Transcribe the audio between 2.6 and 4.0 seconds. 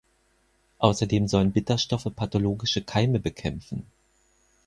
Keime bekämpfen.